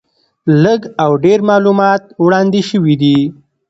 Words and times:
لږ 0.63 0.81
او 1.03 1.11
ډېر 1.25 1.39
معلومات 1.49 2.01
وړاندې 2.23 2.61
شوي 2.69 2.95
دي. 3.01 3.17